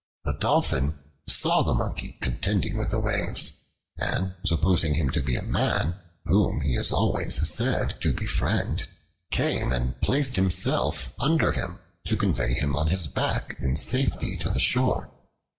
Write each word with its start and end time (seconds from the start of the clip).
A 0.25 0.33
Dolphin 0.33 0.97
saw 1.27 1.61
the 1.61 1.75
Monkey 1.75 2.17
contending 2.23 2.75
with 2.75 2.89
the 2.89 2.99
waves, 2.99 3.53
and 3.99 4.33
supposing 4.43 4.95
him 4.95 5.11
to 5.11 5.21
be 5.21 5.35
a 5.35 5.43
man 5.43 5.93
(whom 6.25 6.61
he 6.61 6.73
is 6.75 6.91
always 6.91 7.47
said 7.47 8.01
to 8.01 8.11
befriend), 8.11 8.87
came 9.29 9.71
and 9.71 10.01
placed 10.01 10.37
himself 10.37 11.09
under 11.19 11.51
him, 11.51 11.77
to 12.05 12.17
convey 12.17 12.55
him 12.55 12.75
on 12.75 12.87
his 12.87 13.05
back 13.05 13.57
in 13.59 13.75
safety 13.75 14.35
to 14.37 14.49
the 14.49 14.59
shore. 14.59 15.11